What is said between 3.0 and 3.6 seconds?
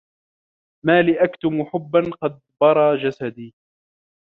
جَسَـدي